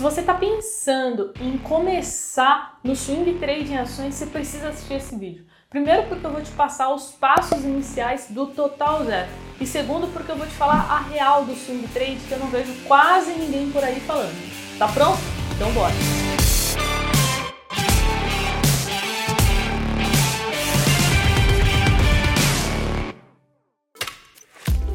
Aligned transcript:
Se 0.00 0.02
você 0.02 0.20
está 0.22 0.32
pensando 0.32 1.30
em 1.38 1.58
começar 1.58 2.80
no 2.82 2.96
swing 2.96 3.34
trade 3.34 3.70
em 3.70 3.76
ações, 3.76 4.14
você 4.14 4.24
precisa 4.24 4.70
assistir 4.70 4.94
esse 4.94 5.14
vídeo. 5.14 5.44
Primeiro 5.68 6.04
porque 6.04 6.24
eu 6.24 6.30
vou 6.30 6.40
te 6.40 6.50
passar 6.52 6.88
os 6.94 7.10
passos 7.10 7.62
iniciais 7.62 8.28
do 8.30 8.46
total 8.46 9.04
zero. 9.04 9.28
E 9.60 9.66
segundo 9.66 10.10
porque 10.10 10.32
eu 10.32 10.36
vou 10.36 10.46
te 10.46 10.54
falar 10.54 10.90
a 10.90 11.00
real 11.00 11.44
do 11.44 11.54
swing 11.54 11.86
trade 11.88 12.16
que 12.16 12.32
eu 12.32 12.38
não 12.38 12.46
vejo 12.46 12.72
quase 12.88 13.34
ninguém 13.34 13.70
por 13.70 13.84
aí 13.84 14.00
falando. 14.00 14.78
Tá 14.78 14.88
pronto? 14.88 15.20
Então 15.54 15.70
bora! 15.74 15.92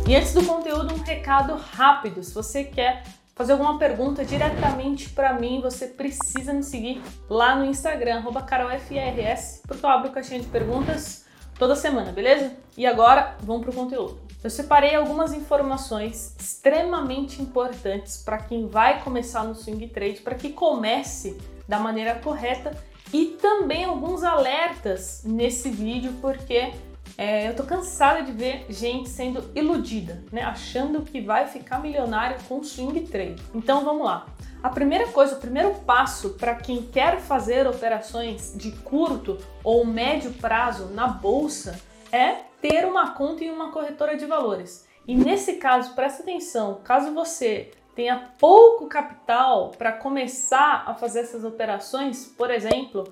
E 0.08 0.16
antes 0.16 0.34
do 0.34 0.44
conteúdo, 0.44 0.96
um 0.96 1.04
recado 1.04 1.56
rápido. 1.56 2.24
Se 2.24 2.34
você 2.34 2.64
quer 2.64 3.04
fazer 3.36 3.52
alguma 3.52 3.78
pergunta 3.78 4.24
diretamente 4.24 5.10
para 5.10 5.34
mim, 5.34 5.60
você 5.62 5.88
precisa 5.88 6.54
me 6.54 6.64
seguir 6.64 7.02
lá 7.30 7.56
no 7.56 7.66
Instagram, 7.66 8.24
carolfrs, 8.48 9.62
porque 9.68 9.86
eu 9.86 9.90
abro 9.90 10.12
caixinha 10.12 10.40
de 10.40 10.48
perguntas 10.48 11.26
toda 11.60 11.76
semana, 11.76 12.14
beleza? 12.14 12.54
E 12.78 12.86
agora, 12.86 13.36
vamos 13.42 13.64
pro 13.64 13.74
conteúdo. 13.74 14.22
Eu 14.42 14.50
separei 14.50 14.96
algumas 14.96 15.34
informações 15.34 16.34
extremamente 16.40 17.42
importantes 17.42 18.24
para 18.24 18.38
quem 18.38 18.68
vai 18.68 19.02
começar 19.02 19.44
no 19.44 19.54
swing 19.54 19.88
trade, 19.88 20.22
para 20.22 20.36
que 20.36 20.52
comece 20.52 21.38
da 21.68 21.80
maneira 21.80 22.16
correta 22.16 22.72
e 23.12 23.38
também 23.42 23.84
alguns 23.84 24.24
alertas 24.24 25.24
nesse 25.26 25.70
vídeo, 25.70 26.14
porque 26.22 26.74
é, 27.18 27.48
eu 27.48 27.56
tô 27.56 27.64
cansada 27.64 28.24
de 28.24 28.32
ver 28.32 28.66
gente 28.70 29.08
sendo 29.10 29.50
iludida, 29.56 30.24
né? 30.32 30.44
Achando 30.44 31.02
que 31.02 31.22
vai 31.22 31.48
ficar 31.48 31.80
milionário 31.80 32.38
com 32.48 32.62
swing 32.62 33.02
trade. 33.02 33.42
Então 33.54 33.86
vamos 33.86 34.06
lá. 34.06 34.26
A 34.62 34.70
primeira 34.70 35.08
coisa, 35.08 35.36
o 35.36 35.40
primeiro 35.40 35.74
passo 35.86 36.32
para 36.32 36.56
quem 36.56 36.82
quer 36.82 37.20
fazer 37.20 37.68
operações 37.68 38.54
de 38.56 38.72
curto 38.72 39.38
ou 39.64 39.86
médio 39.86 40.34
prazo 40.34 40.88
na 40.88 41.08
bolsa 41.08 41.80
é 42.12 42.38
ter 42.62 42.86
uma 42.86 43.12
conta 43.12 43.44
em 43.44 43.52
uma 43.52 43.72
corretora 43.72 44.18
de 44.18 44.26
valores. 44.26 44.88
E 45.08 45.16
nesse 45.16 45.54
caso, 45.54 45.94
presta 45.94 46.24
atenção, 46.24 46.82
caso 46.84 47.14
você 47.14 47.72
tenha 47.96 48.32
pouco 48.38 48.88
capital 48.88 49.72
para 49.78 49.92
começar 49.94 50.84
a 50.86 50.96
fazer 50.96 51.20
essas 51.20 51.46
operações, 51.46 52.26
por 52.26 52.52
exemplo, 52.52 53.06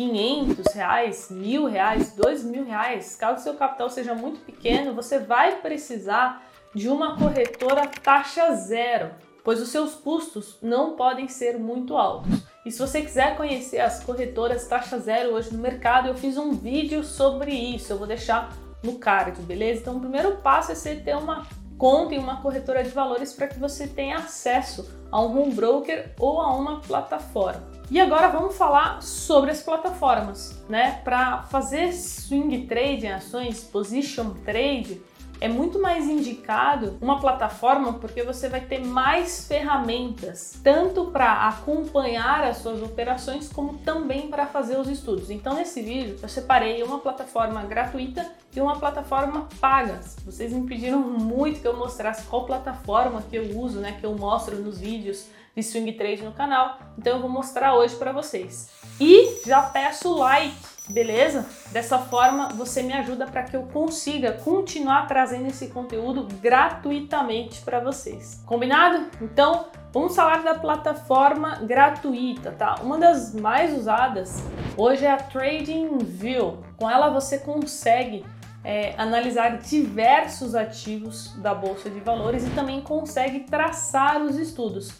500 0.00 0.72
reais, 0.72 1.28
mil 1.30 1.66
reais, 1.66 2.14
dois 2.14 2.42
mil 2.42 2.64
reais, 2.64 3.14
caso 3.16 3.42
seu 3.42 3.54
capital 3.54 3.90
seja 3.90 4.14
muito 4.14 4.40
pequeno, 4.40 4.94
você 4.94 5.18
vai 5.18 5.56
precisar 5.56 6.42
de 6.74 6.88
uma 6.88 7.18
corretora 7.18 7.86
taxa 8.02 8.54
zero, 8.54 9.10
pois 9.44 9.60
os 9.60 9.68
seus 9.68 9.94
custos 9.94 10.56
não 10.62 10.96
podem 10.96 11.28
ser 11.28 11.58
muito 11.58 11.98
altos. 11.98 12.32
E 12.64 12.70
se 12.70 12.78
você 12.78 13.02
quiser 13.02 13.36
conhecer 13.36 13.80
as 13.80 14.02
corretoras 14.02 14.66
taxa 14.66 14.98
zero 14.98 15.34
hoje 15.34 15.52
no 15.52 15.58
mercado, 15.58 16.08
eu 16.08 16.14
fiz 16.14 16.38
um 16.38 16.52
vídeo 16.52 17.04
sobre 17.04 17.52
isso, 17.52 17.92
eu 17.92 17.98
vou 17.98 18.06
deixar 18.06 18.50
no 18.82 18.98
card, 18.98 19.42
beleza? 19.42 19.80
Então 19.80 19.98
o 19.98 20.00
primeiro 20.00 20.36
passo 20.38 20.72
é 20.72 20.74
você 20.74 20.94
ter 20.96 21.14
uma 21.14 21.46
conta 21.76 22.14
em 22.14 22.18
uma 22.18 22.40
corretora 22.40 22.82
de 22.82 22.90
valores 22.90 23.34
para 23.34 23.48
que 23.48 23.58
você 23.58 23.86
tenha 23.86 24.16
acesso 24.16 24.99
a 25.10 25.20
um 25.22 25.40
home 25.40 25.52
broker 25.52 26.12
ou 26.18 26.40
a 26.40 26.54
uma 26.54 26.80
plataforma. 26.80 27.68
E 27.90 28.00
agora 28.00 28.28
vamos 28.28 28.56
falar 28.56 29.02
sobre 29.02 29.50
as 29.50 29.62
plataformas, 29.62 30.62
né? 30.68 31.00
Para 31.02 31.42
fazer 31.44 31.92
swing 31.92 32.66
trade 32.66 33.06
em 33.06 33.12
ações, 33.12 33.64
position 33.64 34.30
trade, 34.44 35.02
é 35.40 35.48
muito 35.48 35.80
mais 35.80 36.06
indicado 36.08 36.98
uma 37.00 37.18
plataforma 37.18 37.94
porque 37.94 38.22
você 38.22 38.48
vai 38.48 38.60
ter 38.60 38.84
mais 38.84 39.46
ferramentas, 39.46 40.60
tanto 40.62 41.06
para 41.06 41.48
acompanhar 41.48 42.44
as 42.44 42.58
suas 42.58 42.82
operações, 42.82 43.48
como 43.48 43.78
também 43.78 44.28
para 44.28 44.46
fazer 44.46 44.78
os 44.78 44.88
estudos. 44.88 45.30
Então, 45.30 45.54
nesse 45.54 45.80
vídeo, 45.80 46.18
eu 46.22 46.28
separei 46.28 46.82
uma 46.82 46.98
plataforma 46.98 47.62
gratuita 47.62 48.30
e 48.54 48.60
uma 48.60 48.78
plataforma 48.78 49.48
paga. 49.60 50.00
Vocês 50.24 50.52
me 50.52 50.66
pediram 50.66 51.00
muito 51.00 51.60
que 51.60 51.66
eu 51.66 51.76
mostrasse 51.76 52.26
qual 52.26 52.44
plataforma 52.44 53.22
que 53.22 53.36
eu 53.36 53.58
uso, 53.58 53.80
né, 53.80 53.96
que 53.98 54.04
eu 54.04 54.14
mostro 54.16 54.56
nos 54.56 54.78
vídeos 54.78 55.26
de 55.54 55.62
swing 55.62 55.92
trade 55.92 56.22
no 56.22 56.32
canal, 56.32 56.78
então 56.96 57.14
eu 57.14 57.20
vou 57.20 57.28
mostrar 57.28 57.74
hoje 57.74 57.96
para 57.96 58.12
vocês. 58.12 58.70
E 59.00 59.40
já 59.46 59.62
peço 59.62 60.14
like, 60.14 60.54
beleza? 60.90 61.46
Dessa 61.72 61.98
forma 61.98 62.48
você 62.48 62.82
me 62.82 62.92
ajuda 62.92 63.26
para 63.26 63.42
que 63.42 63.56
eu 63.56 63.62
consiga 63.64 64.32
continuar 64.32 65.06
trazendo 65.06 65.46
esse 65.46 65.68
conteúdo 65.68 66.26
gratuitamente 66.40 67.60
para 67.62 67.80
vocês. 67.80 68.42
Combinado? 68.46 69.06
Então, 69.20 69.66
vamos 69.92 70.14
falar 70.14 70.42
da 70.42 70.54
plataforma 70.54 71.56
gratuita, 71.62 72.52
tá? 72.52 72.76
Uma 72.82 72.98
das 72.98 73.34
mais 73.34 73.76
usadas 73.76 74.42
hoje 74.76 75.04
é 75.04 75.12
a 75.12 75.16
TradingView. 75.16 76.58
Com 76.76 76.90
ela 76.90 77.10
você 77.10 77.38
consegue 77.38 78.24
é, 78.64 78.94
analisar 78.98 79.58
diversos 79.58 80.54
ativos 80.54 81.34
da 81.36 81.54
bolsa 81.54 81.88
de 81.88 82.00
valores 82.00 82.46
e 82.46 82.50
também 82.50 82.80
consegue 82.80 83.40
traçar 83.40 84.20
os 84.22 84.36
estudos. 84.36 84.92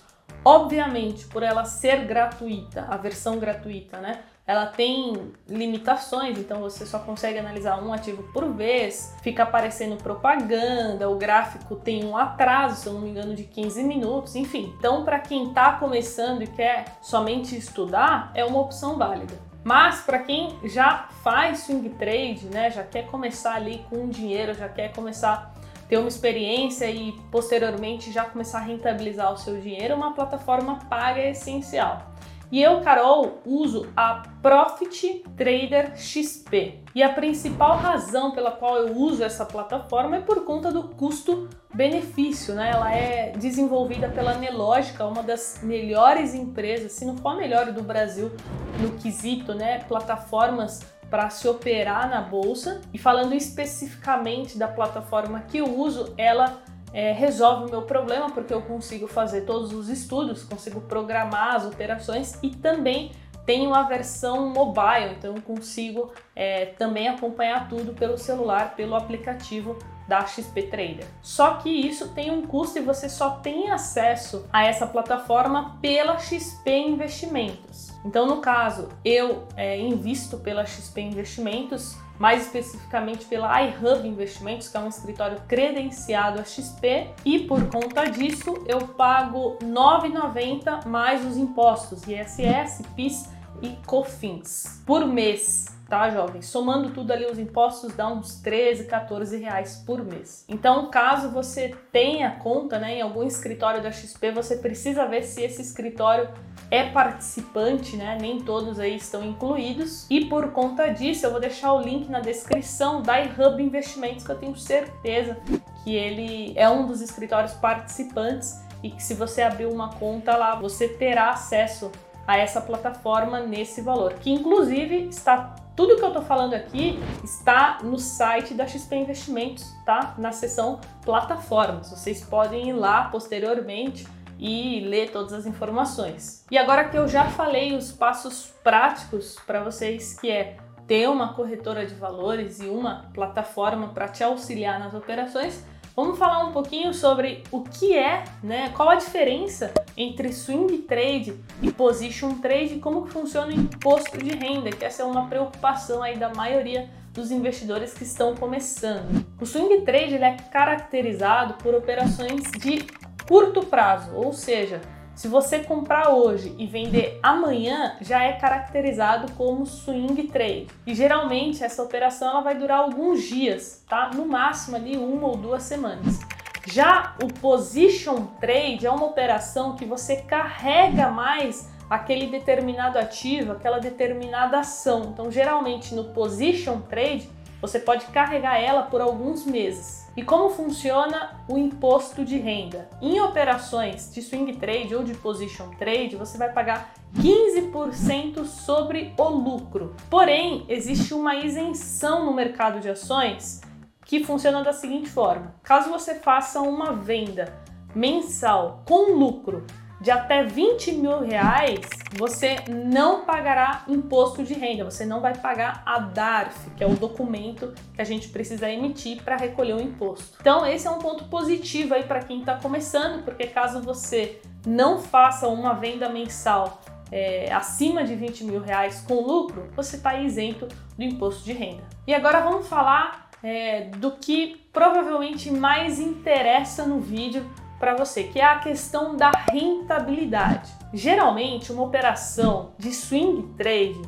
Obviamente, 0.44 1.26
por 1.26 1.42
ela 1.42 1.64
ser 1.64 2.06
gratuita, 2.06 2.86
a 2.88 2.96
versão 2.96 3.38
gratuita, 3.38 3.98
né? 3.98 4.20
Ela 4.50 4.66
tem 4.66 5.30
limitações, 5.48 6.36
então 6.36 6.58
você 6.58 6.84
só 6.84 6.98
consegue 6.98 7.38
analisar 7.38 7.80
um 7.80 7.92
ativo 7.92 8.24
por 8.32 8.52
vez, 8.52 9.14
fica 9.22 9.44
aparecendo 9.44 9.96
propaganda, 9.96 11.08
o 11.08 11.14
gráfico 11.14 11.76
tem 11.76 12.04
um 12.04 12.16
atraso, 12.16 12.74
se 12.74 12.88
eu 12.88 12.94
não 12.94 13.02
me 13.02 13.10
engano, 13.10 13.32
de 13.32 13.44
15 13.44 13.84
minutos, 13.84 14.34
enfim. 14.34 14.74
Então, 14.76 15.04
para 15.04 15.20
quem 15.20 15.50
está 15.50 15.74
começando 15.74 16.42
e 16.42 16.48
quer 16.48 16.96
somente 17.00 17.56
estudar, 17.56 18.32
é 18.34 18.44
uma 18.44 18.60
opção 18.60 18.98
válida. 18.98 19.38
Mas 19.62 20.00
para 20.00 20.18
quem 20.18 20.58
já 20.64 21.06
faz 21.22 21.60
swing 21.60 21.88
trade, 21.90 22.46
né, 22.46 22.72
já 22.72 22.82
quer 22.82 23.06
começar 23.06 23.54
ali 23.54 23.86
com 23.88 24.08
dinheiro, 24.08 24.52
já 24.52 24.68
quer 24.68 24.92
começar 24.92 25.54
ter 25.88 25.96
uma 25.98 26.08
experiência 26.08 26.88
e 26.88 27.12
posteriormente 27.32 28.12
já 28.12 28.24
começar 28.24 28.58
a 28.58 28.62
rentabilizar 28.62 29.32
o 29.32 29.36
seu 29.36 29.60
dinheiro, 29.60 29.96
uma 29.96 30.12
plataforma 30.12 30.80
paga 30.88 31.20
é 31.20 31.30
essencial. 31.30 32.09
E 32.52 32.60
eu, 32.60 32.80
Carol, 32.80 33.40
uso 33.46 33.86
a 33.96 34.24
Profit 34.42 35.22
Trader 35.36 35.96
XP. 35.96 36.80
E 36.94 37.02
a 37.02 37.12
principal 37.12 37.76
razão 37.76 38.32
pela 38.32 38.50
qual 38.50 38.76
eu 38.76 38.96
uso 38.96 39.22
essa 39.22 39.44
plataforma 39.44 40.16
é 40.16 40.20
por 40.20 40.44
conta 40.44 40.72
do 40.72 40.88
custo-benefício, 40.88 42.54
né? 42.54 42.70
Ela 42.74 42.92
é 42.92 43.30
desenvolvida 43.36 44.08
pela 44.08 44.34
Nelogica, 44.34 45.06
uma 45.06 45.22
das 45.22 45.60
melhores 45.62 46.34
empresas, 46.34 46.92
se 46.92 47.04
não 47.04 47.16
for 47.16 47.30
a 47.30 47.36
melhor 47.36 47.70
do 47.70 47.82
Brasil 47.82 48.32
no 48.80 48.90
quesito, 48.98 49.54
né, 49.54 49.80
plataformas 49.86 50.80
para 51.08 51.28
se 51.28 51.46
operar 51.46 52.08
na 52.08 52.20
bolsa. 52.20 52.80
E 52.92 52.98
falando 52.98 53.34
especificamente 53.34 54.58
da 54.58 54.68
plataforma 54.68 55.40
que 55.40 55.58
eu 55.58 55.78
uso, 55.78 56.14
ela 56.16 56.62
é, 56.92 57.12
resolve 57.12 57.66
o 57.66 57.70
meu 57.70 57.82
problema 57.82 58.30
porque 58.30 58.52
eu 58.52 58.62
consigo 58.62 59.06
fazer 59.06 59.42
todos 59.42 59.72
os 59.72 59.88
estudos, 59.88 60.44
consigo 60.44 60.80
programar 60.82 61.56
as 61.56 61.66
operações 61.66 62.38
e 62.42 62.50
também 62.50 63.12
tenho 63.46 63.74
a 63.74 63.82
versão 63.82 64.50
mobile, 64.50 65.16
então 65.18 65.34
eu 65.34 65.42
consigo 65.42 66.12
é, 66.36 66.66
também 66.66 67.08
acompanhar 67.08 67.68
tudo 67.68 67.92
pelo 67.94 68.16
celular, 68.16 68.76
pelo 68.76 68.94
aplicativo 68.94 69.76
da 70.06 70.26
XP 70.26 70.62
Trader. 70.64 71.06
Só 71.22 71.54
que 71.54 71.68
isso 71.68 72.08
tem 72.08 72.30
um 72.30 72.46
custo 72.46 72.78
e 72.78 72.82
você 72.82 73.08
só 73.08 73.30
tem 73.36 73.70
acesso 73.70 74.46
a 74.52 74.64
essa 74.64 74.86
plataforma 74.86 75.78
pela 75.80 76.18
XP 76.18 76.70
Investimentos. 76.70 77.89
Então, 78.04 78.26
no 78.26 78.38
caso, 78.38 78.88
eu 79.04 79.46
é, 79.56 79.78
invisto 79.78 80.38
pela 80.38 80.64
XP 80.64 81.00
Investimentos, 81.00 81.96
mais 82.18 82.46
especificamente 82.46 83.24
pela 83.24 83.62
iHub 83.62 84.06
Investimentos, 84.06 84.68
que 84.68 84.76
é 84.76 84.80
um 84.80 84.88
escritório 84.88 85.40
credenciado 85.48 86.40
a 86.40 86.44
XP, 86.44 87.10
e 87.24 87.40
por 87.40 87.66
conta 87.70 88.04
disso 88.10 88.62
eu 88.66 88.80
pago 88.80 89.58
R$ 89.60 89.66
9,90 89.66 90.86
mais 90.86 91.24
os 91.24 91.36
impostos 91.36 92.02
ISS, 92.06 92.82
PIS 92.94 93.28
e 93.62 93.70
COFINS 93.86 94.82
por 94.86 95.06
mês 95.06 95.79
tá, 95.91 96.09
jovens? 96.09 96.47
Somando 96.47 96.91
tudo 96.91 97.13
ali 97.13 97.27
os 97.27 97.39
impostos 97.39 97.92
dá 97.95 98.07
uns 98.07 98.41
13, 98.41 98.84
14 98.84 99.37
reais 99.37 99.83
por 99.84 100.03
mês. 100.03 100.45
Então, 100.48 100.89
caso 100.89 101.31
você 101.31 101.75
tenha 101.91 102.31
conta 102.37 102.78
né, 102.78 102.98
em 102.98 103.03
algum 103.03 103.25
escritório 103.25 103.83
da 103.83 103.91
XP, 103.91 104.31
você 104.31 104.57
precisa 104.57 105.04
ver 105.07 105.25
se 105.25 105.42
esse 105.42 105.60
escritório 105.60 106.31
é 106.71 106.89
participante, 106.91 107.97
né? 107.97 108.16
Nem 108.21 108.41
todos 108.41 108.78
aí 108.78 108.95
estão 108.95 109.25
incluídos. 109.25 110.07
E 110.09 110.27
por 110.27 110.53
conta 110.53 110.87
disso, 110.89 111.27
eu 111.27 111.33
vou 111.33 111.41
deixar 111.41 111.72
o 111.72 111.81
link 111.81 112.09
na 112.09 112.21
descrição 112.21 113.03
da 113.03 113.19
iHub 113.19 113.60
Investimentos, 113.60 114.25
que 114.25 114.31
eu 114.31 114.39
tenho 114.39 114.57
certeza 114.57 115.37
que 115.83 115.97
ele 115.97 116.53
é 116.57 116.69
um 116.69 116.87
dos 116.87 117.01
escritórios 117.01 117.54
participantes 117.54 118.60
e 118.83 118.91
que 118.91 119.03
se 119.03 119.15
você 119.15 119.42
abrir 119.42 119.66
uma 119.66 119.95
conta 119.95 120.37
lá, 120.37 120.54
você 120.54 120.89
terá 120.89 121.31
acesso 121.31 121.91
a 122.30 122.36
essa 122.36 122.60
plataforma 122.60 123.41
nesse 123.41 123.82
valor, 123.82 124.15
que 124.15 124.30
inclusive 124.30 125.09
está 125.09 125.56
tudo 125.74 125.97
que 125.97 126.04
eu 126.04 126.12
tô 126.12 126.22
falando 126.22 126.54
aqui 126.54 127.00
está 127.24 127.78
no 127.82 127.98
site 127.98 128.54
da 128.54 128.68
XP 128.68 128.94
Investimentos, 128.94 129.65
tá? 129.84 130.15
Na 130.16 130.30
seção 130.30 130.78
plataformas. 131.04 131.91
Vocês 131.91 132.22
podem 132.22 132.68
ir 132.68 132.72
lá 132.74 133.04
posteriormente 133.04 134.06
e 134.38 134.80
ler 134.80 135.10
todas 135.10 135.32
as 135.32 135.44
informações. 135.44 136.44
E 136.50 136.56
agora 136.56 136.88
que 136.88 136.97
eu 136.97 137.09
já 137.09 137.24
falei 137.24 137.77
os 137.77 137.91
passos 137.91 138.53
práticos 138.62 139.36
para 139.44 139.65
vocês, 139.65 140.16
que 140.21 140.30
é 140.30 140.56
ter 140.86 141.09
uma 141.09 141.32
corretora 141.34 141.84
de 141.84 141.94
valores 141.94 142.60
e 142.60 142.66
uma 142.66 143.10
plataforma 143.12 143.88
para 143.88 144.06
te 144.06 144.22
auxiliar 144.22 144.78
nas 144.78 144.94
operações, 144.94 145.65
vamos 145.95 146.19
falar 146.19 146.45
um 146.45 146.53
pouquinho 146.53 146.92
sobre 146.95 147.42
o 147.51 147.63
que 147.63 147.97
é, 147.97 148.25
né? 148.42 148.71
Qual 148.77 148.89
a 148.89 148.95
diferença 148.95 149.72
entre 149.97 150.33
swing 150.33 150.78
trade 150.78 151.34
e 151.63 151.71
position 151.71 152.34
trade, 152.34 152.77
como 152.77 153.07
que 153.07 153.13
funciona 153.13 153.48
o 153.48 153.53
imposto 153.53 154.16
de 154.19 154.31
renda, 154.31 154.71
que 154.71 154.84
essa 154.84 155.03
é 155.03 155.04
uma 155.04 155.27
preocupação 155.27 156.03
aí 156.03 156.16
da 156.16 156.31
maioria 156.31 156.89
dos 157.13 157.31
investidores 157.31 157.92
que 157.92 158.04
estão 158.04 158.34
começando. 158.34 159.27
O 159.41 159.45
swing 159.45 159.83
trade 159.83 160.15
é 160.15 160.37
caracterizado 160.51 161.54
por 161.54 161.75
operações 161.75 162.45
de 162.53 162.84
curto 163.27 163.66
prazo, 163.66 164.15
ou 164.15 164.33
seja, 164.33 164.81
se 165.20 165.28
você 165.28 165.58
comprar 165.58 166.14
hoje 166.14 166.54
e 166.56 166.66
vender 166.66 167.20
amanhã, 167.22 167.94
já 168.00 168.22
é 168.22 168.32
caracterizado 168.32 169.30
como 169.32 169.66
swing 169.66 170.22
trade. 170.28 170.68
E 170.86 170.94
geralmente 170.94 171.62
essa 171.62 171.82
operação 171.82 172.30
ela 172.30 172.40
vai 172.40 172.54
durar 172.54 172.78
alguns 172.78 173.24
dias, 173.24 173.84
tá? 173.86 174.12
No 174.14 174.24
máximo 174.24 174.76
ali 174.76 174.96
uma 174.96 175.28
ou 175.28 175.36
duas 175.36 175.62
semanas. 175.62 176.20
Já 176.66 177.16
o 177.22 177.26
position 177.34 178.28
trade 178.40 178.86
é 178.86 178.90
uma 178.90 179.04
operação 179.04 179.76
que 179.76 179.84
você 179.84 180.22
carrega 180.22 181.10
mais 181.10 181.68
aquele 181.90 182.28
determinado 182.28 182.98
ativo, 182.98 183.52
aquela 183.52 183.78
determinada 183.78 184.60
ação. 184.60 185.10
Então, 185.12 185.30
geralmente 185.30 185.94
no 185.94 186.14
position 186.14 186.80
trade, 186.80 187.28
você 187.60 187.78
pode 187.78 188.07
carregar 188.07 188.60
ela 188.60 188.83
por 188.83 189.01
alguns 189.01 189.45
meses. 189.45 190.09
E 190.16 190.22
como 190.22 190.51
funciona 190.51 191.41
o 191.48 191.57
imposto 191.57 192.24
de 192.24 192.36
renda? 192.39 192.89
Em 193.01 193.21
operações 193.21 194.12
de 194.12 194.21
swing 194.22 194.57
trade 194.57 194.95
ou 194.95 195.04
de 195.04 195.15
position 195.15 195.71
trade, 195.78 196.16
você 196.16 196.36
vai 196.36 196.53
pagar 196.53 196.92
15% 197.16 198.45
sobre 198.45 199.12
o 199.16 199.28
lucro. 199.28 199.95
Porém, 200.09 200.65
existe 200.68 201.15
uma 201.15 201.36
isenção 201.36 202.24
no 202.24 202.33
mercado 202.33 202.80
de 202.80 202.89
ações 202.89 203.60
que 204.04 204.24
funciona 204.24 204.65
da 204.65 204.72
seguinte 204.72 205.09
forma: 205.09 205.54
caso 205.63 205.91
você 205.91 206.15
faça 206.16 206.60
uma 206.60 206.92
venda 206.92 207.53
mensal 207.95 208.83
com 208.86 209.13
lucro 209.13 209.65
de 210.00 210.10
até 210.10 210.44
20 210.44 210.92
mil 210.92 211.20
reais, 211.20 211.80
você 212.12 212.56
não 212.68 213.24
pagará 213.24 213.84
imposto 213.86 214.42
de 214.42 214.54
renda, 214.54 214.84
você 214.84 215.04
não 215.04 215.20
vai 215.20 215.36
pagar 215.36 215.82
a 215.84 215.98
DARF, 215.98 216.70
que 216.70 216.82
é 216.82 216.86
o 216.86 216.94
documento 216.94 217.74
que 217.94 218.00
a 218.00 218.04
gente 218.04 218.28
precisa 218.28 218.70
emitir 218.70 219.22
para 219.22 219.36
recolher 219.36 219.74
o 219.74 219.80
imposto. 219.80 220.38
Então, 220.41 220.66
esse 220.66 220.86
é 220.86 220.91
um 220.91 220.98
ponto 220.98 221.24
positivo 221.24 221.94
aí 221.94 222.04
para 222.04 222.20
quem 222.20 222.41
está 222.41 222.56
começando, 222.56 223.22
porque 223.24 223.47
caso 223.47 223.82
você 223.82 224.41
não 224.66 224.98
faça 224.98 225.48
uma 225.48 225.74
venda 225.74 226.08
mensal 226.08 226.80
é, 227.12 227.53
acima 227.53 228.04
de 228.04 228.14
20 228.14 228.44
mil 228.44 228.60
reais 228.60 229.04
com 229.06 229.20
lucro, 229.20 229.68
você 229.74 229.96
está 229.96 230.14
isento 230.14 230.66
do 230.96 231.03
imposto 231.03 231.44
de 231.44 231.53
renda. 231.53 231.82
E 232.06 232.14
agora 232.14 232.41
vamos 232.41 232.68
falar 232.68 233.30
é, 233.42 233.82
do 233.96 234.12
que 234.12 234.60
provavelmente 234.72 235.50
mais 235.50 235.98
interessa 235.98 236.84
no 236.84 237.00
vídeo 237.00 237.44
para 237.80 237.97
você, 237.97 238.24
que 238.24 238.38
é 238.38 238.44
a 238.44 238.59
questão 238.59 239.16
da 239.16 239.30
rentabilidade. 239.50 240.71
Geralmente, 240.92 241.72
uma 241.72 241.82
operação 241.82 242.72
de 242.78 242.92
swing 242.92 243.54
trade 243.56 244.00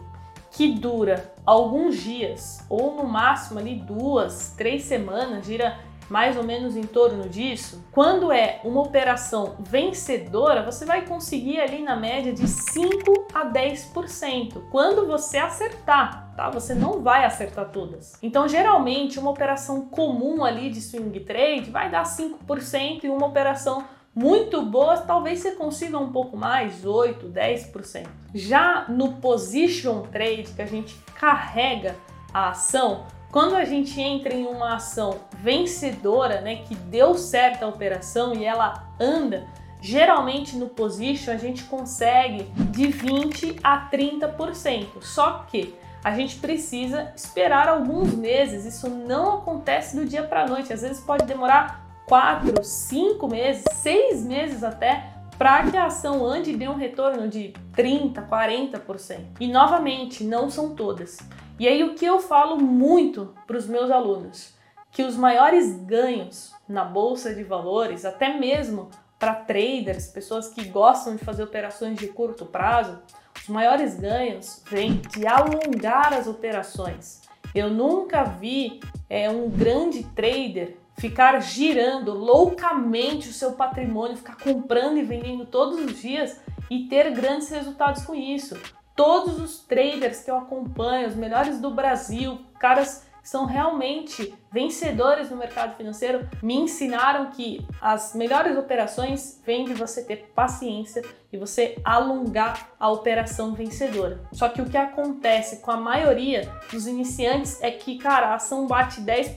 que 0.51 0.75
dura 0.75 1.33
alguns 1.47 1.97
dias 1.97 2.63
ou 2.69 2.95
no 2.95 3.09
máximo 3.09 3.59
ali 3.59 3.77
duas, 3.77 4.55
três 4.59 4.83
semanas, 4.83 5.47
gira 5.47 5.79
mais 6.13 6.37
ou 6.37 6.45
menos 6.45 6.77
em 6.77 6.83
torno 6.83 7.27
disso. 7.27 7.83
Quando 7.91 8.31
é 8.31 8.61
uma 8.65 8.83
operação 8.83 9.57
vencedora, 9.61 10.63
você 10.63 10.85
vai 10.85 11.07
conseguir 11.07 11.59
ali 11.59 11.83
na 11.83 11.97
média 11.97 12.35
de 12.35 12.47
5 12.47 13.29
a 13.33 13.47
10%. 13.47 14.65
Quando 14.71 15.07
você 15.07 15.39
acertar, 15.39 16.31
tá? 16.37 16.51
Você 16.51 16.75
não 16.75 17.01
vai 17.01 17.25
acertar 17.25 17.71
todas. 17.71 18.19
Então, 18.23 18.47
geralmente, 18.47 19.19
uma 19.19 19.31
operação 19.31 19.87
comum 19.87 20.45
ali 20.45 20.69
de 20.69 20.83
swing 20.83 21.19
trade 21.21 21.71
vai 21.71 21.91
dar 21.91 22.03
5% 22.03 23.05
e 23.05 23.09
uma 23.09 23.29
operação 23.29 23.83
muito 24.15 24.61
boa, 24.61 24.99
talvez 24.99 25.39
você 25.39 25.53
consiga 25.53 25.97
um 25.99 26.13
pouco 26.13 26.37
mais, 26.37 26.85
8, 26.85 27.27
10%. 27.27 28.07
Já 28.35 28.85
no 28.87 29.15
position 29.15 30.03
trade, 30.03 30.53
que 30.55 30.61
a 30.61 30.67
gente 30.67 30.95
carrega 31.19 31.97
a 32.35 32.51
ação, 32.51 33.07
quando 33.33 33.57
a 33.57 33.65
gente 33.65 33.99
entra 33.99 34.35
em 34.35 34.47
uma 34.47 34.75
ação 34.75 35.21
vencedora, 35.39 36.43
né, 36.43 36.57
que 36.57 36.75
deu 36.75 37.17
certo 37.17 37.63
a 37.63 37.67
operação 37.67 38.35
e 38.35 38.45
ela 38.45 38.95
anda, 39.01 39.47
geralmente 39.81 40.55
no 40.55 40.69
position 40.69 41.33
a 41.33 41.39
gente 41.39 41.65
consegue 41.65 42.43
de 42.71 42.89
20 42.89 43.57
a 43.65 43.89
30%. 43.91 45.01
Só 45.01 45.47
que 45.51 45.75
a 46.05 46.15
gente 46.15 46.37
precisa 46.37 47.11
esperar 47.17 47.69
alguns 47.69 48.15
meses. 48.15 48.67
Isso 48.67 48.91
não 48.91 49.39
acontece 49.39 49.97
do 49.97 50.05
dia 50.05 50.25
para 50.25 50.47
noite. 50.47 50.71
Às 50.71 50.83
vezes 50.83 51.01
pode 51.01 51.25
demorar 51.25 51.87
4, 52.07 52.63
5 52.63 53.29
meses, 53.29 53.65
6 53.73 54.27
meses 54.27 54.63
até 54.63 55.07
para 55.39 55.71
que 55.71 55.77
a 55.77 55.87
ação 55.87 56.25
ande 56.25 56.51
e 56.51 56.57
dê 56.57 56.69
um 56.69 56.77
retorno 56.77 57.27
de 57.29 57.55
30, 57.75 58.21
40%. 58.23 59.21
E 59.41 59.49
novamente, 59.49 60.23
não 60.23 60.51
são 60.51 60.75
todas. 60.75 61.19
E 61.59 61.69
aí 61.69 61.85
o 61.85 61.95
que 61.95 62.05
eu 62.05 62.19
falo 62.19 62.57
muito 62.57 63.35
para 63.47 63.57
os 63.57 63.67
meus 63.67 63.91
alunos, 63.91 64.55
que 64.91 65.03
os 65.03 65.17
maiores 65.17 65.77
ganhos 65.85 66.55
na 66.69 66.85
bolsa 66.85 67.35
de 67.35 67.45
valores, 67.45 68.05
até 68.05 68.39
mesmo 68.39 68.91
para 69.19 69.35
traders, 69.35 70.09
pessoas 70.09 70.49
que 70.49 70.65
gostam 70.65 71.15
de 71.15 71.25
fazer 71.25 71.43
operações 71.43 71.99
de 71.99 72.09
curto 72.09 72.47
prazo, 72.47 72.99
os 73.41 73.49
maiores 73.49 73.99
ganhos 73.99 74.63
vêm 74.69 75.01
de 75.15 75.27
alongar 75.27 76.13
as 76.13 76.27
operações. 76.27 77.23
Eu 77.55 77.71
nunca 77.71 78.25
vi 78.25 78.81
é, 79.09 79.31
um 79.31 79.49
grande 79.49 80.05
trader 80.15 80.77
ficar 80.97 81.41
girando 81.41 82.13
loucamente 82.13 83.29
o 83.29 83.33
seu 83.33 83.53
patrimônio, 83.53 84.17
ficar 84.17 84.37
comprando 84.37 84.99
e 84.99 85.03
vendendo 85.03 85.45
todos 85.45 85.79
os 85.79 86.01
dias 86.01 86.41
e 86.71 86.85
ter 86.89 87.11
grandes 87.13 87.49
resultados 87.49 88.05
com 88.05 88.15
isso 88.15 88.57
todos 88.95 89.41
os 89.41 89.61
traders 89.61 90.21
que 90.21 90.31
eu 90.31 90.37
acompanho, 90.37 91.09
os 91.09 91.17
melhores 91.17 91.61
do 91.61 91.71
Brasil, 91.71 92.41
caras 92.59 93.07
que 93.23 93.29
são 93.29 93.45
realmente 93.45 94.35
vencedores 94.51 95.31
no 95.31 95.37
mercado 95.37 95.77
financeiro, 95.77 96.29
me 96.43 96.57
ensinaram 96.57 97.31
que 97.31 97.65
as 97.81 98.15
melhores 98.15 98.59
operações 98.59 99.41
vêm 99.47 99.65
de 99.65 99.75
você 99.75 100.03
ter 100.03 100.33
paciência 100.35 101.03
e 101.33 101.39
você 101.39 101.79
alongar 101.85 102.71
a 102.79 102.91
operação 102.91 103.55
vencedora. 103.55 104.21
Só 104.33 104.49
que 104.49 104.61
o 104.61 104.69
que 104.69 104.77
acontece 104.77 105.59
com 105.59 105.71
a 105.71 105.77
maioria 105.77 106.53
dos 106.71 106.87
iniciantes 106.89 107.63
é 107.63 107.71
que, 107.71 107.97
cara, 107.97 108.29
a 108.29 108.35
ação 108.35 108.67
bate 108.67 109.01
10%, 109.01 109.37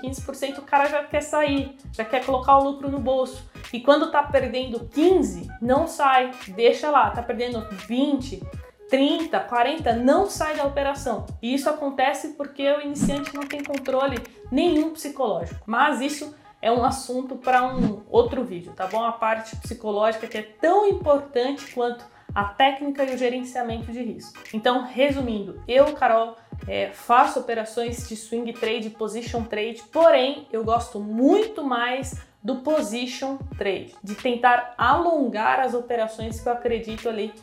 15%, 0.00 0.58
o 0.58 0.62
cara 0.62 0.86
já 0.86 1.04
quer 1.04 1.20
sair, 1.20 1.76
já 1.92 2.04
quer 2.04 2.24
colocar 2.24 2.56
o 2.56 2.64
lucro 2.64 2.90
no 2.90 2.98
bolso. 2.98 3.48
E 3.72 3.80
quando 3.80 4.10
tá 4.10 4.22
perdendo 4.22 4.88
15, 4.88 5.48
não 5.60 5.86
sai, 5.86 6.30
deixa 6.48 6.90
lá, 6.90 7.10
tá 7.10 7.22
perdendo 7.22 7.60
20, 7.86 8.42
30, 8.90 9.38
40 9.40 9.92
não 9.94 10.28
sai 10.28 10.56
da 10.56 10.64
operação. 10.64 11.24
E 11.40 11.54
isso 11.54 11.70
acontece 11.70 12.30
porque 12.30 12.68
o 12.70 12.80
iniciante 12.80 13.34
não 13.34 13.42
tem 13.42 13.62
controle 13.62 14.18
nenhum 14.50 14.90
psicológico. 14.90 15.62
Mas 15.64 16.00
isso 16.00 16.34
é 16.60 16.70
um 16.70 16.84
assunto 16.84 17.36
para 17.36 17.64
um 17.64 18.02
outro 18.10 18.44
vídeo, 18.44 18.72
tá 18.74 18.86
bom? 18.86 19.02
A 19.02 19.12
parte 19.12 19.56
psicológica 19.56 20.26
que 20.26 20.38
é 20.38 20.42
tão 20.42 20.86
importante 20.86 21.72
quanto 21.72 22.04
a 22.34 22.44
técnica 22.44 23.04
e 23.04 23.14
o 23.14 23.18
gerenciamento 23.18 23.90
de 23.90 24.02
risco. 24.02 24.38
Então, 24.52 24.84
resumindo, 24.84 25.62
eu, 25.66 25.92
Carol, 25.94 26.36
é, 26.68 26.90
faço 26.90 27.40
operações 27.40 28.08
de 28.08 28.16
swing 28.16 28.52
trade, 28.52 28.90
position 28.90 29.42
trade, 29.42 29.82
porém 29.90 30.46
eu 30.52 30.62
gosto 30.64 31.00
muito 31.00 31.64
mais 31.64 32.14
do 32.42 32.56
position 32.56 33.36
trade, 33.58 33.94
de 34.02 34.14
tentar 34.14 34.74
alongar 34.78 35.60
as 35.60 35.74
operações 35.74 36.40
que 36.40 36.48
eu 36.48 36.52
acredito 36.52 37.08
ali 37.08 37.34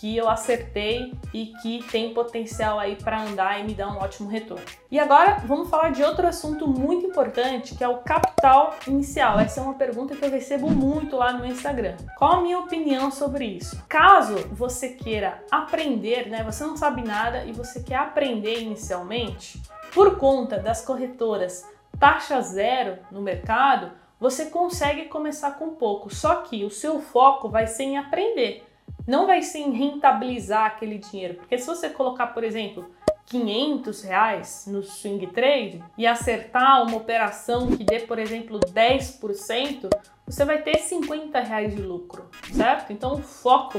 que 0.00 0.16
eu 0.16 0.28
acertei 0.28 1.14
e 1.32 1.52
que 1.62 1.82
tem 1.90 2.12
potencial 2.12 2.78
aí 2.78 2.96
para 2.96 3.22
andar 3.22 3.60
e 3.60 3.64
me 3.64 3.74
dar 3.74 3.88
um 3.88 3.98
ótimo 3.98 4.28
retorno. 4.28 4.64
E 4.90 4.98
agora 4.98 5.42
vamos 5.46 5.68
falar 5.68 5.90
de 5.90 6.02
outro 6.02 6.26
assunto 6.26 6.66
muito 6.66 7.06
importante, 7.06 7.74
que 7.74 7.82
é 7.82 7.88
o 7.88 7.98
capital 7.98 8.74
inicial. 8.86 9.38
Essa 9.38 9.60
é 9.60 9.62
uma 9.62 9.74
pergunta 9.74 10.14
que 10.14 10.24
eu 10.24 10.30
recebo 10.30 10.70
muito 10.70 11.16
lá 11.16 11.32
no 11.32 11.44
Instagram. 11.44 11.96
Qual 12.16 12.34
a 12.34 12.40
minha 12.40 12.58
opinião 12.58 13.10
sobre 13.10 13.44
isso? 13.44 13.82
Caso 13.88 14.36
você 14.52 14.90
queira 14.90 15.42
aprender, 15.50 16.28
né, 16.28 16.42
você 16.42 16.64
não 16.64 16.76
sabe 16.76 17.02
nada 17.02 17.44
e 17.44 17.52
você 17.52 17.82
quer 17.82 17.96
aprender 17.96 18.60
inicialmente, 18.60 19.60
por 19.92 20.18
conta 20.18 20.58
das 20.58 20.84
corretoras 20.84 21.64
taxa 21.98 22.40
zero 22.40 22.98
no 23.10 23.22
mercado, 23.22 23.92
você 24.18 24.46
consegue 24.46 25.04
começar 25.06 25.52
com 25.52 25.74
pouco, 25.74 26.12
só 26.12 26.36
que 26.36 26.64
o 26.64 26.70
seu 26.70 27.00
foco 27.00 27.48
vai 27.48 27.66
ser 27.66 27.84
em 27.84 27.98
aprender 27.98 28.64
não 29.06 29.26
vai 29.26 29.40
em 29.40 29.72
rentabilizar 29.72 30.66
aquele 30.66 30.98
dinheiro, 30.98 31.34
porque 31.34 31.58
se 31.58 31.66
você 31.66 31.90
colocar, 31.90 32.28
por 32.28 32.42
exemplo, 32.42 32.90
500 33.26 34.02
reais 34.02 34.64
no 34.66 34.82
swing 34.82 35.26
trade 35.28 35.82
e 35.96 36.06
acertar 36.06 36.82
uma 36.82 36.96
operação 36.96 37.68
que 37.68 37.84
dê, 37.84 38.00
por 38.00 38.18
exemplo, 38.18 38.60
10%, 38.60 39.88
você 40.26 40.44
vai 40.44 40.62
ter 40.62 40.78
50 40.78 41.40
reais 41.40 41.74
de 41.74 41.82
lucro, 41.82 42.28
certo? 42.52 42.92
Então 42.92 43.14
o 43.14 43.22
foco 43.22 43.78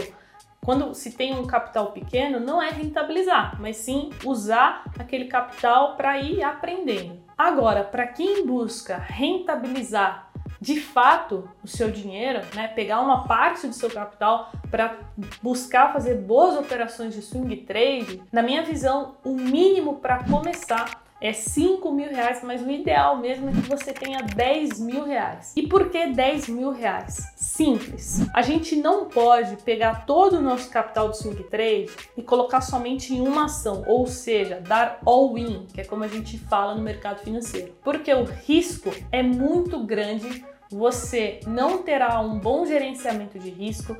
quando 0.65 0.95
se 0.95 1.11
tem 1.11 1.37
um 1.37 1.45
capital 1.45 1.91
pequeno, 1.91 2.39
não 2.39 2.59
é 2.59 2.71
rentabilizar, 2.71 3.61
mas 3.61 3.77
sim 3.77 4.09
usar 4.25 4.83
aquele 4.97 5.25
capital 5.25 5.95
para 5.95 6.19
ir 6.19 6.41
aprendendo. 6.41 7.19
Agora, 7.37 7.83
para 7.83 8.07
quem 8.07 8.47
busca 8.47 8.97
rentabilizar 8.97 10.24
de 10.59 10.79
fato 10.79 11.49
o 11.63 11.67
seu 11.67 11.91
dinheiro, 11.91 12.41
né, 12.53 12.67
pegar 12.67 13.01
uma 13.01 13.27
parte 13.27 13.67
do 13.67 13.73
seu 13.73 13.89
capital 13.89 14.51
para 14.69 14.97
buscar 15.41 15.93
fazer 15.93 16.15
boas 16.15 16.57
operações 16.57 17.13
de 17.13 17.21
swing 17.21 17.57
trade, 17.57 18.21
na 18.31 18.41
minha 18.41 18.63
visão, 18.63 19.15
o 19.23 19.35
mínimo 19.35 19.95
para 19.95 20.23
começar 20.23 21.04
é 21.21 21.31
5 21.31 21.91
mil 21.91 22.09
reais, 22.09 22.41
mas 22.43 22.61
o 22.61 22.69
ideal 22.69 23.17
mesmo 23.17 23.49
é 23.49 23.51
que 23.51 23.61
você 23.61 23.93
tenha 23.93 24.21
10 24.21 24.79
mil 24.79 25.05
reais. 25.05 25.53
E 25.55 25.67
por 25.67 25.89
que 25.89 26.07
10 26.07 26.49
mil 26.49 26.71
reais? 26.71 27.33
Simples. 27.35 28.27
A 28.33 28.41
gente 28.41 28.75
não 28.75 29.05
pode 29.05 29.55
pegar 29.57 30.05
todo 30.05 30.37
o 30.37 30.41
nosso 30.41 30.69
capital 30.69 31.09
do 31.09 31.15
swing 31.15 31.43
trade 31.43 31.89
e 32.17 32.21
colocar 32.21 32.61
somente 32.61 33.13
em 33.13 33.25
uma 33.25 33.45
ação, 33.45 33.83
ou 33.87 34.05
seja, 34.07 34.59
dar 34.59 34.99
all-in, 35.05 35.65
que 35.73 35.81
é 35.81 35.83
como 35.85 36.03
a 36.03 36.07
gente 36.07 36.37
fala 36.37 36.75
no 36.75 36.81
mercado 36.81 37.19
financeiro. 37.19 37.73
Porque 37.83 38.13
o 38.13 38.23
risco 38.23 38.91
é 39.11 39.23
muito 39.23 39.83
grande 39.83 40.43
você 40.69 41.39
não 41.45 41.83
terá 41.83 42.19
um 42.19 42.39
bom 42.39 42.65
gerenciamento 42.65 43.39
de 43.39 43.49
risco, 43.49 43.95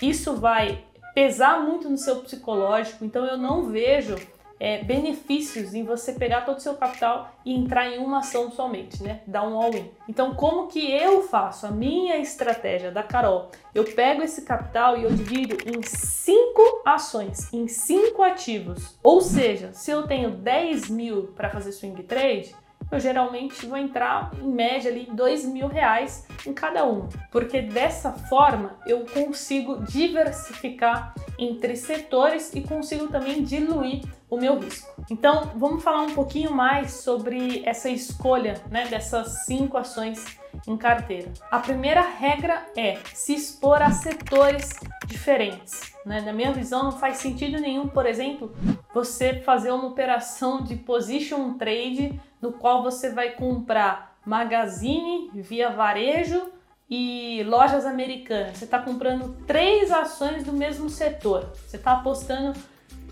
isso 0.00 0.34
vai 0.34 0.84
pesar 1.14 1.60
muito 1.60 1.88
no 1.88 1.96
seu 1.96 2.16
psicológico, 2.16 3.04
então 3.04 3.24
eu 3.24 3.38
não 3.38 3.64
vejo 3.64 4.16
é, 4.58 4.82
benefícios 4.82 5.74
em 5.74 5.84
você 5.84 6.12
pegar 6.12 6.42
todo 6.42 6.58
o 6.58 6.60
seu 6.60 6.74
capital 6.74 7.30
e 7.44 7.54
entrar 7.54 7.88
em 7.88 7.98
uma 7.98 8.18
ação 8.18 8.50
somente, 8.50 9.02
né? 9.02 9.20
Dar 9.26 9.46
um 9.46 9.60
all-in. 9.60 9.90
Então, 10.08 10.34
como 10.34 10.68
que 10.68 10.90
eu 10.90 11.22
faço 11.22 11.66
a 11.66 11.70
minha 11.70 12.16
estratégia 12.18 12.90
da 12.90 13.02
Carol? 13.02 13.50
Eu 13.74 13.84
pego 13.84 14.22
esse 14.22 14.42
capital 14.42 14.96
e 14.96 15.04
eu 15.04 15.10
divido 15.10 15.56
em 15.68 15.82
cinco 15.82 16.82
ações, 16.84 17.52
em 17.52 17.68
cinco 17.68 18.22
ativos. 18.22 18.98
Ou 19.02 19.20
seja, 19.20 19.72
se 19.72 19.90
eu 19.90 20.06
tenho 20.06 20.30
10 20.30 20.88
mil 20.88 21.34
para 21.36 21.50
fazer 21.50 21.72
swing 21.72 22.02
trade, 22.02 22.54
eu 22.90 23.00
geralmente 23.00 23.66
vou 23.66 23.76
entrar 23.76 24.30
em 24.40 24.48
média 24.48 24.90
ali 24.90 25.08
dois 25.12 25.44
mil 25.44 25.66
reais 25.66 26.26
em 26.46 26.52
cada 26.52 26.86
um, 26.86 27.08
porque 27.32 27.60
dessa 27.60 28.12
forma 28.12 28.76
eu 28.86 29.04
consigo 29.06 29.82
diversificar 29.84 31.12
entre 31.38 31.74
setores 31.74 32.54
e 32.54 32.60
consigo 32.60 33.08
também 33.08 33.42
diluir 33.42 34.02
o 34.28 34.36
meu 34.36 34.58
risco. 34.58 35.02
Então 35.10 35.52
vamos 35.56 35.82
falar 35.82 36.02
um 36.02 36.14
pouquinho 36.14 36.52
mais 36.52 36.92
sobre 36.94 37.62
essa 37.64 37.88
escolha 37.88 38.60
né, 38.70 38.86
dessas 38.86 39.44
cinco 39.44 39.76
ações 39.76 40.24
em 40.66 40.76
carteira. 40.76 41.32
A 41.50 41.58
primeira 41.58 42.00
regra 42.00 42.66
é 42.76 42.98
se 43.14 43.34
expor 43.34 43.82
a 43.82 43.90
setores 43.90 44.70
diferentes. 45.06 45.92
Né? 46.04 46.20
Na 46.20 46.32
minha 46.32 46.52
visão, 46.52 46.84
não 46.84 46.92
faz 46.92 47.18
sentido 47.18 47.60
nenhum, 47.60 47.86
por 47.88 48.06
exemplo, 48.06 48.54
você 48.92 49.40
fazer 49.40 49.70
uma 49.70 49.86
operação 49.86 50.62
de 50.62 50.76
position 50.76 51.54
trade 51.54 52.20
no 52.40 52.52
qual 52.52 52.82
você 52.82 53.10
vai 53.10 53.30
comprar 53.30 54.16
magazine 54.24 55.30
via 55.34 55.70
varejo 55.70 56.50
e 56.88 57.42
lojas 57.44 57.84
americanas. 57.84 58.58
Você 58.58 58.64
está 58.64 58.78
comprando 58.78 59.36
três 59.46 59.90
ações 59.90 60.44
do 60.44 60.52
mesmo 60.52 60.88
setor. 60.88 61.50
Você 61.66 61.76
está 61.76 61.92
apostando 61.92 62.58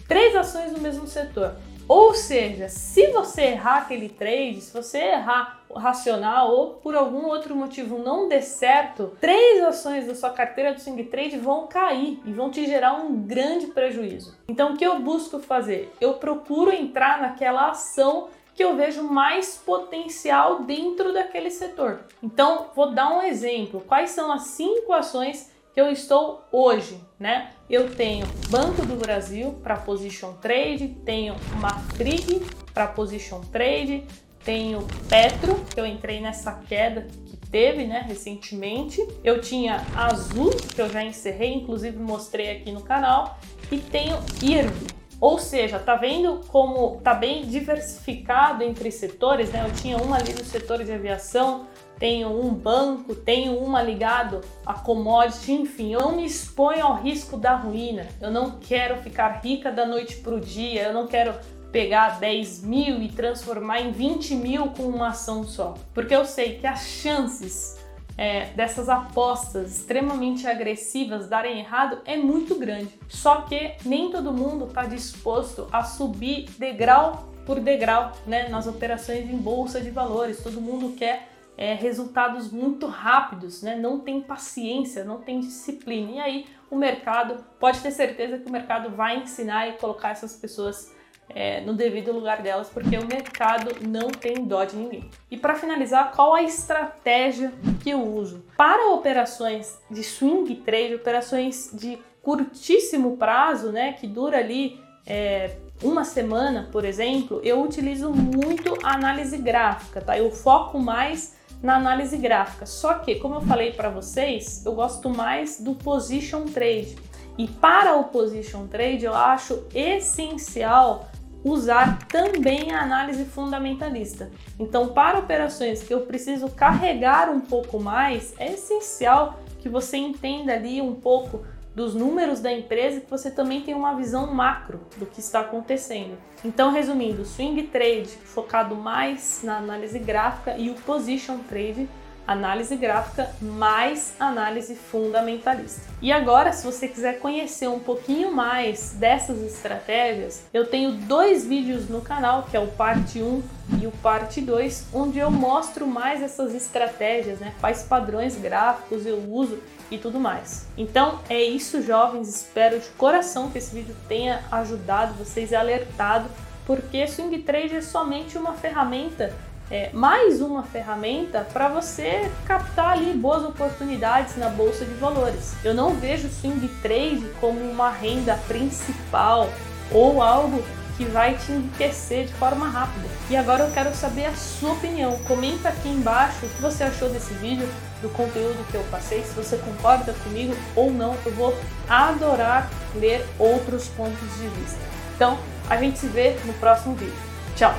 três 0.08 0.34
ações 0.34 0.73
do 0.73 0.80
mesmo 0.80 1.06
setor. 1.06 1.56
Ou 1.87 2.14
seja, 2.14 2.68
se 2.68 3.08
você 3.08 3.42
errar 3.42 3.78
aquele 3.78 4.08
trade, 4.08 4.61
se 4.62 4.73
você 4.73 4.99
errar 4.99 5.61
racional 5.76 6.50
ou 6.50 6.75
por 6.75 6.94
algum 6.94 7.26
outro 7.26 7.54
motivo 7.54 7.99
não 7.99 8.26
der 8.26 8.42
certo, 8.42 9.12
três 9.20 9.62
ações 9.62 10.06
da 10.06 10.14
sua 10.14 10.30
carteira 10.30 10.73
do 10.73 10.80
swing 10.80 11.04
trade 11.04 11.37
vão 11.37 11.66
cair 11.66 12.20
e 12.25 12.32
vão 12.32 12.50
te 12.50 12.64
gerar 12.64 12.94
um 12.94 13.14
grande 13.14 13.66
prejuízo. 13.66 14.34
Então, 14.49 14.73
o 14.73 14.76
que 14.76 14.87
eu 14.87 14.99
busco 15.00 15.38
fazer? 15.40 15.92
Eu 16.00 16.14
procuro 16.14 16.73
entrar 16.73 17.20
naquela 17.20 17.68
ação 17.68 18.28
que 18.54 18.64
eu 18.64 18.76
vejo 18.76 19.02
mais 19.02 19.56
potencial 19.56 20.62
dentro 20.62 21.12
daquele 21.12 21.50
setor. 21.50 22.00
Então, 22.23 22.68
vou 22.75 22.92
dar 22.92 23.12
um 23.12 23.23
exemplo. 23.23 23.84
Quais 23.87 24.11
são 24.11 24.32
as 24.32 24.42
cinco 24.42 24.92
ações 24.92 25.50
que 25.74 25.80
eu 25.80 25.90
estou 25.90 26.46
hoje, 26.52 27.00
né? 27.18 27.50
Eu 27.68 27.94
tenho 27.94 28.26
Banco 28.48 28.86
do 28.86 28.94
Brasil 28.94 29.58
para 29.62 29.76
position 29.76 30.34
trade, 30.34 30.96
tenho 31.04 31.34
Mafrig 31.60 32.40
para 32.72 32.86
position 32.86 33.40
trade, 33.40 34.04
tenho 34.44 34.86
Petro, 35.08 35.56
que 35.74 35.80
eu 35.80 35.84
entrei 35.84 36.20
nessa 36.20 36.52
queda 36.52 37.08
que 37.26 37.36
teve, 37.48 37.86
né, 37.86 38.04
recentemente. 38.06 39.04
Eu 39.24 39.40
tinha 39.40 39.84
Azul, 39.96 40.50
que 40.50 40.80
eu 40.80 40.88
já 40.88 41.02
encerrei, 41.02 41.54
inclusive 41.54 41.98
mostrei 41.98 42.52
aqui 42.52 42.70
no 42.70 42.82
canal, 42.82 43.38
e 43.72 43.78
tenho 43.78 44.16
IRB. 44.42 44.94
Ou 45.20 45.38
seja, 45.38 45.78
tá 45.78 45.96
vendo 45.96 46.40
como 46.48 47.00
tá 47.02 47.14
bem 47.14 47.46
diversificado 47.46 48.62
entre 48.62 48.90
setores, 48.90 49.50
né? 49.50 49.64
Eu 49.66 49.72
tinha 49.72 49.96
uma 49.96 50.16
ali 50.16 50.34
no 50.34 50.44
setor 50.44 50.84
de 50.84 50.92
aviação, 50.92 51.66
tenho 51.98 52.28
um 52.28 52.52
banco, 52.52 53.14
tenho 53.14 53.58
uma 53.58 53.82
ligado 53.82 54.40
a 54.66 54.74
commodity, 54.74 55.52
enfim, 55.52 55.92
eu 55.92 56.00
não 56.00 56.16
me 56.16 56.24
exponho 56.24 56.84
ao 56.84 57.00
risco 57.00 57.36
da 57.36 57.54
ruína. 57.54 58.06
Eu 58.20 58.30
não 58.30 58.58
quero 58.60 58.96
ficar 59.02 59.40
rica 59.42 59.70
da 59.70 59.86
noite 59.86 60.16
para 60.16 60.34
o 60.34 60.40
dia, 60.40 60.84
eu 60.84 60.92
não 60.92 61.06
quero 61.06 61.34
pegar 61.70 62.20
10 62.20 62.62
mil 62.62 63.02
e 63.02 63.08
transformar 63.08 63.80
em 63.80 63.90
20 63.90 64.36
mil 64.36 64.68
com 64.68 64.84
uma 64.84 65.08
ação 65.08 65.44
só. 65.44 65.74
Porque 65.92 66.14
eu 66.14 66.24
sei 66.24 66.58
que 66.58 66.66
as 66.66 66.86
chances 66.86 67.82
é, 68.16 68.46
dessas 68.50 68.88
apostas 68.88 69.78
extremamente 69.78 70.46
agressivas 70.46 71.28
darem 71.28 71.58
errado 71.58 71.98
é 72.04 72.16
muito 72.16 72.56
grande. 72.56 72.90
Só 73.08 73.42
que 73.42 73.74
nem 73.84 74.10
todo 74.10 74.32
mundo 74.32 74.66
está 74.66 74.84
disposto 74.84 75.66
a 75.72 75.82
subir 75.82 76.46
degrau 76.58 77.32
por 77.44 77.60
degrau 77.60 78.12
né, 78.26 78.48
nas 78.48 78.66
operações 78.66 79.28
em 79.28 79.36
bolsa 79.36 79.80
de 79.80 79.90
valores. 79.90 80.42
Todo 80.42 80.60
mundo 80.60 80.94
quer 80.96 81.33
é, 81.56 81.75
resultados 81.75 82.50
muito 82.50 82.87
rápidos, 82.87 83.62
né? 83.62 83.76
não 83.76 84.00
tem 84.00 84.20
paciência, 84.20 85.04
não 85.04 85.18
tem 85.18 85.40
disciplina. 85.40 86.12
E 86.12 86.20
aí 86.20 86.46
o 86.70 86.76
mercado, 86.76 87.44
pode 87.61 87.80
ter 87.80 87.90
certeza 87.90 88.38
que 88.38 88.49
o 88.49 88.52
mercado 88.52 88.90
vai 88.90 89.18
ensinar 89.18 89.68
e 89.68 89.73
colocar 89.75 90.11
essas 90.11 90.34
pessoas 90.37 90.92
é, 91.28 91.61
no 91.62 91.73
devido 91.73 92.12
lugar 92.12 92.42
delas, 92.42 92.68
porque 92.68 92.96
o 92.99 93.06
mercado 93.06 93.70
não 93.87 94.08
tem 94.11 94.44
dó 94.44 94.64
de 94.64 94.76
ninguém. 94.76 95.08
E 95.30 95.37
para 95.37 95.54
finalizar, 95.54 96.12
qual 96.12 96.34
a 96.34 96.42
estratégia 96.42 97.52
que 97.82 97.90
eu 97.90 98.02
uso? 98.02 98.44
Para 98.56 98.90
operações 98.92 99.78
de 99.90 100.02
swing 100.02 100.56
trade, 100.56 100.94
operações 100.94 101.70
de 101.73 101.99
curtíssimo 102.20 103.16
prazo, 103.16 103.70
né, 103.70 103.92
que 103.92 104.06
dura 104.06 104.38
ali 104.38 104.80
é, 105.06 105.56
uma 105.82 106.04
semana, 106.04 106.68
por 106.73 106.84
exemplo, 106.84 107.40
eu 107.44 107.62
utilizo 107.62 108.11
muito 108.11 108.78
a 108.82 108.94
análise 108.94 109.37
gráfica, 109.37 110.00
tá? 110.00 110.16
Eu 110.18 110.30
foco 110.30 110.78
mais 110.78 111.37
na 111.64 111.76
análise 111.76 112.18
gráfica. 112.18 112.66
Só 112.66 112.94
que, 112.94 113.14
como 113.14 113.37
eu 113.37 113.40
falei 113.40 113.73
para 113.73 113.88
vocês, 113.88 114.64
eu 114.66 114.75
gosto 114.75 115.09
mais 115.09 115.59
do 115.59 115.75
position 115.75 116.44
trade. 116.44 116.94
E 117.38 117.49
para 117.49 117.97
o 117.97 118.04
position 118.04 118.66
trade, 118.66 119.06
eu 119.06 119.14
acho 119.14 119.64
essencial 119.75 121.09
usar 121.42 122.06
também 122.06 122.71
a 122.71 122.83
análise 122.83 123.25
fundamentalista. 123.25 124.30
Então, 124.61 124.88
para 124.88 125.18
operações 125.18 125.83
que 125.83 125.92
eu 125.92 126.02
preciso 126.02 126.50
carregar 126.50 127.30
um 127.30 127.40
pouco 127.40 127.80
mais, 127.80 128.35
é 128.38 128.52
essencial 128.52 129.40
que 129.61 129.68
você 129.68 129.97
entenda 129.97 130.52
ali 130.52 130.83
um 130.83 130.94
pouco 130.94 131.47
dos 131.74 131.94
números 131.94 132.40
da 132.40 132.52
empresa 132.52 133.00
que 133.00 133.10
você 133.10 133.30
também 133.30 133.62
tem 133.62 133.74
uma 133.74 133.94
visão 133.94 134.32
macro 134.32 134.80
do 134.96 135.06
que 135.06 135.20
está 135.20 135.40
acontecendo. 135.40 136.16
Então, 136.44 136.70
resumindo, 136.70 137.24
swing 137.24 137.62
trade 137.64 138.10
focado 138.24 138.76
mais 138.76 139.40
na 139.42 139.58
análise 139.58 139.98
gráfica 139.98 140.56
e 140.56 140.70
o 140.70 140.74
position 140.74 141.38
trade 141.48 141.88
análise 142.26 142.76
gráfica 142.76 143.30
mais 143.40 144.14
análise 144.18 144.74
fundamentalista. 144.74 145.82
E 146.00 146.12
agora, 146.12 146.52
se 146.52 146.64
você 146.64 146.88
quiser 146.88 147.18
conhecer 147.18 147.68
um 147.68 147.78
pouquinho 147.78 148.32
mais 148.32 148.92
dessas 148.92 149.42
estratégias, 149.42 150.44
eu 150.52 150.66
tenho 150.66 150.92
dois 150.92 151.46
vídeos 151.46 151.88
no 151.88 152.00
canal, 152.00 152.44
que 152.44 152.56
é 152.56 152.60
o 152.60 152.68
parte 152.68 153.22
1 153.22 153.42
e 153.80 153.86
o 153.86 153.90
parte 153.90 154.40
2, 154.40 154.88
onde 154.92 155.18
eu 155.18 155.30
mostro 155.30 155.86
mais 155.86 156.22
essas 156.22 156.54
estratégias, 156.54 157.38
né? 157.38 157.54
Quais 157.60 157.82
padrões 157.82 158.36
gráficos 158.36 159.06
eu 159.06 159.18
uso 159.30 159.62
e 159.90 159.98
tudo 159.98 160.18
mais. 160.18 160.66
Então 160.76 161.20
é 161.28 161.42
isso, 161.42 161.82
jovens. 161.82 162.28
Espero 162.28 162.78
de 162.78 162.88
coração 162.90 163.50
que 163.50 163.58
esse 163.58 163.74
vídeo 163.74 163.96
tenha 164.08 164.42
ajudado 164.50 165.14
vocês 165.14 165.52
alertado, 165.52 166.28
porque 166.66 167.06
swing 167.06 167.38
trade 167.40 167.76
é 167.76 167.82
somente 167.82 168.38
uma 168.38 168.54
ferramenta, 168.54 169.34
é, 169.71 169.90
mais 169.92 170.40
uma 170.40 170.62
ferramenta 170.62 171.47
para 171.52 171.68
você 171.68 172.30
captar 172.47 172.92
ali 172.92 173.14
boas 173.14 173.44
oportunidades 173.44 174.37
na 174.37 174.49
bolsa 174.49 174.85
de 174.85 174.94
valores. 174.94 175.54
Eu 175.64 175.75
não 175.75 175.94
vejo 175.94 176.28
swing 176.28 176.68
trade 176.83 177.26
como 177.40 177.61
uma 177.61 177.90
renda 177.90 178.37
principal 178.47 179.49
ou 179.90 180.23
algo 180.23 180.62
que 180.97 181.04
vai 181.06 181.35
te 181.35 181.50
enriquecer 181.50 182.26
de 182.26 182.33
forma 182.35 182.68
rápida. 182.68 183.09
E 183.28 183.37
agora 183.37 183.64
eu 183.64 183.71
quero 183.73 183.92
saber 183.94 184.26
a 184.26 184.35
sua 184.35 184.73
opinião. 184.73 185.18
Comenta 185.26 185.68
aqui 185.68 185.88
embaixo 185.88 186.47
o 186.47 186.49
que 186.49 186.62
você 186.62 186.85
achou 186.85 187.09
desse 187.09 187.35
vídeo. 187.35 187.68
do 188.02 188.11
conteúdo 188.11 188.62
que 188.71 188.75
eu 188.75 188.85
passei, 188.90 189.23
se 189.23 189.33
você 189.33 189.56
concorda 189.56 190.12
comigo 190.25 190.54
ou 190.76 190.92
não, 190.92 191.16
eu 191.25 191.33
vou 191.33 191.56
adorar 191.88 192.68
ler 192.94 193.25
outros 193.38 193.88
pontos 193.88 194.28
de 194.37 194.47
vista. 194.49 194.78
Então, 195.16 195.38
a 195.71 195.76
gente 195.78 195.99
se 195.99 196.06
vê 196.09 196.37
no 196.44 196.52
próximo 196.54 196.94
vídeo. 196.94 197.16
Tchau! 197.56 197.73